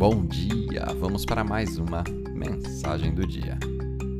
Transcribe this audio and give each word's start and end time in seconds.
Bom 0.00 0.24
dia! 0.24 0.86
Vamos 0.98 1.26
para 1.26 1.44
mais 1.44 1.76
uma 1.76 2.02
mensagem 2.32 3.12
do 3.12 3.26
dia. 3.26 3.58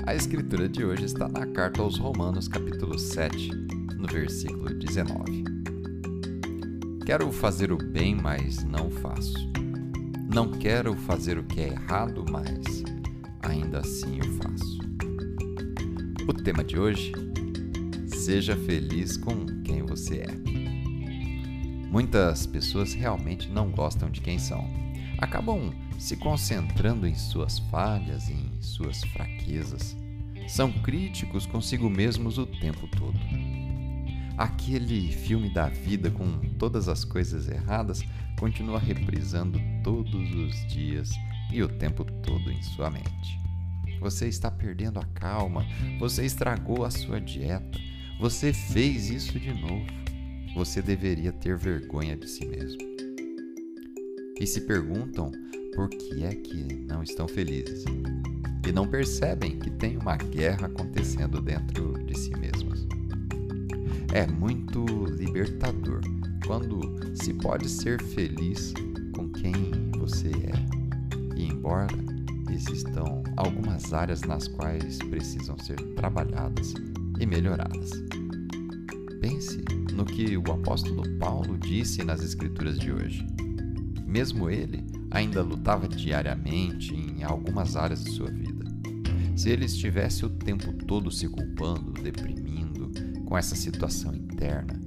A 0.07 0.15
escritura 0.15 0.69
de 0.69 0.85
hoje 0.85 1.07
está 1.07 1.27
na 1.27 1.47
carta 1.47 1.81
aos 1.81 1.97
Romanos, 1.97 2.47
capítulo 2.47 2.99
7, 2.99 3.51
no 3.97 4.07
versículo 4.07 4.75
19. 4.75 5.43
Quero 7.07 7.33
fazer 7.33 7.73
o 7.73 7.79
bem, 7.79 8.15
mas 8.15 8.63
não 8.63 8.91
faço. 8.91 9.33
Não 10.31 10.51
quero 10.51 10.95
fazer 10.95 11.39
o 11.39 11.45
que 11.45 11.63
é 11.63 11.69
errado, 11.69 12.27
mas 12.31 12.85
ainda 13.41 13.79
assim 13.79 14.19
eu 14.19 14.31
faço. 14.33 14.81
O 16.29 16.35
tema 16.35 16.63
de 16.63 16.79
hoje: 16.79 17.11
Seja 18.07 18.55
feliz 18.55 19.17
com 19.17 19.47
quem 19.65 19.83
você 19.83 20.17
é. 20.17 21.91
Muitas 21.91 22.47
pessoas 22.47 22.93
realmente 22.93 23.51
não 23.51 23.71
gostam 23.71 24.11
de 24.11 24.21
quem 24.21 24.39
são 24.39 24.90
acabam 25.21 25.73
se 25.99 26.17
concentrando 26.17 27.07
em 27.07 27.15
suas 27.15 27.59
falhas, 27.59 28.29
em 28.31 28.51
suas 28.61 29.05
fraquezas. 29.05 29.97
São 30.49 30.73
críticos 30.73 31.47
consigo 31.47 31.91
mesmos 31.91 32.39
o 32.39 32.47
tempo 32.47 32.89
todo. 32.89 33.19
Aquele 34.37 35.13
filme 35.13 35.53
da 35.53 35.69
vida 35.69 36.11
com 36.11 36.41
todas 36.59 36.89
as 36.89 37.05
coisas 37.05 37.49
erradas 37.49 38.03
continua 38.39 38.79
reprisando 38.79 39.61
todos 39.85 40.35
os 40.35 40.67
dias 40.73 41.11
e 41.53 41.63
o 41.63 41.69
tempo 41.69 42.05
todo 42.05 42.51
em 42.51 42.63
sua 42.63 42.91
mente. 42.91 43.39
Você 44.01 44.29
está 44.29 44.51
perdendo 44.51 44.99
a 44.99 45.05
calma, 45.05 45.67
você 45.99 46.25
estragou 46.25 46.87
a 46.87 46.91
sua 46.91 47.21
dieta, 47.21 47.79
você 48.19 48.53
fez 48.53 49.11
isso 49.11 49.39
de 49.39 49.53
novo. 49.53 49.87
Você 50.55 50.83
deveria 50.83 51.33
ter 51.33 51.57
vergonha 51.57 52.17
de 52.17 52.27
si 52.27 52.45
mesmo 52.45 52.90
e 54.41 54.47
se 54.47 54.63
perguntam 54.63 55.31
por 55.75 55.89
que 55.89 56.25
é 56.25 56.35
que 56.35 56.75
não 56.89 57.03
estão 57.03 57.29
felizes 57.29 57.85
e 58.67 58.73
não 58.73 58.89
percebem 58.89 59.59
que 59.59 59.71
tem 59.71 59.97
uma 59.99 60.17
guerra 60.17 60.67
acontecendo 60.67 61.41
dentro 61.41 61.93
de 62.05 62.19
si 62.19 62.31
mesmos. 62.37 62.87
É 64.13 64.27
muito 64.27 64.85
libertador 65.07 66.01
quando 66.47 66.81
se 67.15 67.33
pode 67.35 67.69
ser 67.69 68.03
feliz 68.03 68.75
com 69.15 69.29
quem 69.31 69.53
você 69.99 70.29
é. 70.29 71.37
E 71.37 71.47
embora 71.47 71.97
existam 72.51 73.23
algumas 73.37 73.93
áreas 73.93 74.23
nas 74.23 74.49
quais 74.49 74.99
precisam 74.99 75.57
ser 75.59 75.77
trabalhadas 75.95 76.75
e 77.21 77.27
melhoradas. 77.27 77.91
Pense 79.21 79.63
no 79.93 80.05
que 80.05 80.37
o 80.37 80.53
apóstolo 80.53 81.03
Paulo 81.19 81.59
disse 81.59 82.03
nas 82.03 82.23
Escrituras 82.23 82.79
de 82.79 82.91
hoje. 82.91 83.27
Mesmo 84.11 84.51
ele 84.51 84.85
ainda 85.09 85.41
lutava 85.41 85.87
diariamente 85.87 86.93
em 86.93 87.23
algumas 87.23 87.77
áreas 87.77 88.03
de 88.03 88.11
sua 88.11 88.29
vida. 88.29 88.65
Se 89.37 89.51
ele 89.51 89.67
estivesse 89.67 90.27
o 90.27 90.29
tempo 90.29 90.73
todo 90.85 91.13
se 91.13 91.29
culpando, 91.29 91.93
deprimindo 91.93 92.91
com 93.25 93.39
essa 93.39 93.55
situação 93.55 94.13
interna, 94.13 94.81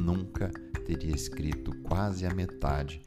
nunca 0.00 0.48
teria 0.86 1.14
escrito 1.14 1.76
quase 1.82 2.24
a 2.24 2.32
metade 2.32 3.02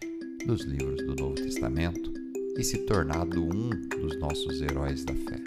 dos 0.45 0.61
livros 0.63 1.03
do 1.07 1.15
Novo 1.15 1.33
Testamento 1.33 2.13
e 2.55 2.63
se 2.63 2.85
tornado 2.85 3.43
um 3.43 3.71
dos 3.99 4.19
nossos 4.19 4.61
heróis 4.61 5.03
da 5.03 5.15
fé. 5.15 5.41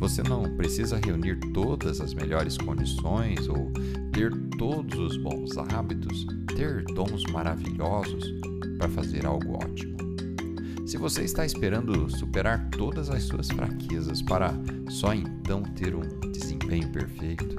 Você 0.00 0.22
não 0.22 0.56
precisa 0.56 0.98
reunir 1.04 1.38
todas 1.52 2.00
as 2.00 2.14
melhores 2.14 2.56
condições 2.56 3.46
ou 3.46 3.70
ter 4.10 4.32
todos 4.56 4.98
os 4.98 5.16
bons 5.18 5.58
hábitos, 5.58 6.26
ter 6.56 6.82
dons 6.84 7.24
maravilhosos 7.24 8.55
para 8.78 8.88
fazer 8.88 9.26
algo 9.26 9.54
ótimo. 9.54 9.96
Se 10.86 10.96
você 10.96 11.22
está 11.22 11.44
esperando 11.44 12.08
superar 12.08 12.68
todas 12.70 13.10
as 13.10 13.24
suas 13.24 13.48
fraquezas 13.48 14.22
para 14.22 14.54
só 14.88 15.12
então 15.12 15.62
ter 15.62 15.94
um 15.94 16.30
desempenho 16.30 16.88
perfeito, 16.90 17.56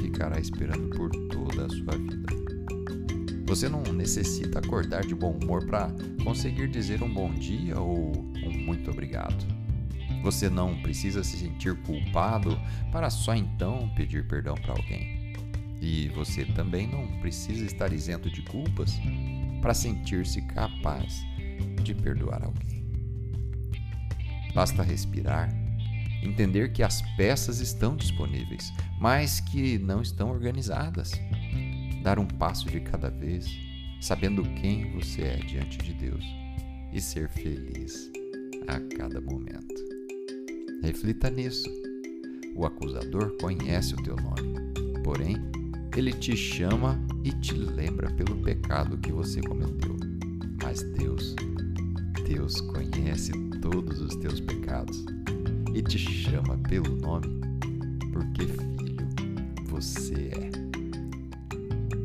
ficará 0.00 0.40
esperando 0.40 0.88
por 0.96 1.10
toda 1.10 1.66
a 1.66 1.68
sua 1.68 1.98
vida. 1.98 2.26
Você 3.46 3.68
não 3.68 3.82
necessita 3.82 4.58
acordar 4.58 5.04
de 5.04 5.14
bom 5.14 5.32
humor 5.32 5.66
para 5.66 5.90
conseguir 6.24 6.68
dizer 6.68 7.02
um 7.02 7.12
bom 7.12 7.32
dia 7.34 7.78
ou 7.78 8.12
um 8.42 8.64
muito 8.64 8.90
obrigado. 8.90 9.44
Você 10.22 10.48
não 10.48 10.80
precisa 10.80 11.22
se 11.22 11.36
sentir 11.36 11.76
culpado 11.82 12.58
para 12.90 13.10
só 13.10 13.34
então 13.34 13.90
pedir 13.94 14.26
perdão 14.26 14.54
para 14.54 14.72
alguém. 14.72 15.34
E 15.82 16.08
você 16.08 16.46
também 16.46 16.86
não 16.86 17.06
precisa 17.20 17.64
estar 17.66 17.92
isento 17.92 18.30
de 18.30 18.40
culpas 18.40 18.98
para 19.64 19.72
sentir-se 19.72 20.42
capaz 20.42 21.24
de 21.82 21.94
perdoar 21.94 22.44
alguém. 22.44 22.84
Basta 24.54 24.82
respirar, 24.82 25.48
entender 26.22 26.70
que 26.74 26.82
as 26.82 27.00
peças 27.16 27.60
estão 27.60 27.96
disponíveis, 27.96 28.70
mas 29.00 29.40
que 29.40 29.78
não 29.78 30.02
estão 30.02 30.30
organizadas. 30.30 31.12
Dar 32.02 32.18
um 32.18 32.26
passo 32.26 32.66
de 32.66 32.78
cada 32.80 33.08
vez, 33.08 33.46
sabendo 34.02 34.42
quem 34.60 34.92
você 34.92 35.22
é 35.22 35.36
diante 35.36 35.78
de 35.78 35.94
Deus 35.94 36.24
e 36.92 37.00
ser 37.00 37.30
feliz 37.30 38.12
a 38.68 38.78
cada 38.98 39.18
momento. 39.18 39.74
Reflita 40.82 41.30
nisso. 41.30 41.70
O 42.54 42.66
acusador 42.66 43.34
conhece 43.40 43.94
o 43.94 44.02
teu 44.02 44.16
nome, 44.16 45.02
porém, 45.02 45.36
ele 45.96 46.12
te 46.12 46.36
chama 46.36 47.00
e 47.22 47.30
te 47.30 47.54
lembra 47.54 48.10
pelo 48.10 48.36
pecado 48.36 48.98
que 48.98 49.12
você 49.12 49.40
cometeu. 49.40 49.96
Mas 50.62 50.82
Deus, 50.82 51.36
Deus 52.26 52.60
conhece 52.60 53.32
todos 53.60 54.00
os 54.00 54.16
teus 54.16 54.40
pecados 54.40 55.04
e 55.72 55.82
te 55.82 55.98
chama 55.98 56.58
pelo 56.68 56.96
nome, 56.96 57.40
porque 58.12 58.46
filho 58.46 59.06
você 59.66 60.30
é. 60.34 60.50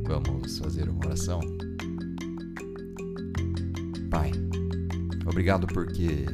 Vamos 0.07 0.59
fazer 0.59 0.87
uma 0.87 1.05
oração? 1.05 1.39
Pai, 4.09 4.31
obrigado 5.25 5.65
porque, 5.67 6.25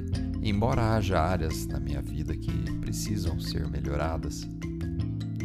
embora 0.42 0.96
haja 0.96 1.22
áreas 1.22 1.68
na 1.68 1.80
minha 1.80 2.02
vida 2.02 2.36
que 2.36 2.52
precisam 2.80 3.40
ser 3.40 3.68
melhoradas, 3.70 4.48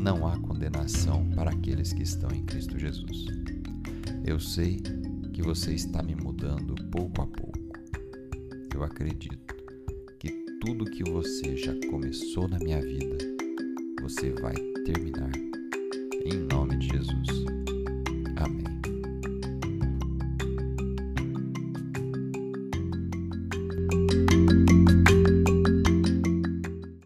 não 0.00 0.26
há 0.26 0.38
condenação 0.38 1.28
para 1.34 1.50
aqueles 1.50 1.92
que 1.92 2.02
estão 2.02 2.30
em 2.30 2.42
Cristo 2.42 2.78
Jesus. 2.78 3.26
Eu 4.24 4.40
sei 4.40 4.80
que 5.32 5.42
você 5.42 5.74
está 5.74 6.02
me 6.02 6.14
mudando 6.14 6.74
pouco 6.90 7.20
a 7.20 7.26
pouco. 7.26 7.58
Eu 8.74 8.82
acredito 8.82 9.54
que 10.18 10.30
tudo 10.60 10.90
que 10.90 11.04
você 11.04 11.54
já 11.54 11.74
começou 11.90 12.48
na 12.48 12.58
minha 12.58 12.80
vida, 12.80 13.18
você 14.00 14.30
vai 14.40 14.54
terminar. 14.86 15.32
Em 16.24 16.38
nome 16.50 16.78
de 16.78 16.88
Jesus. 16.88 17.60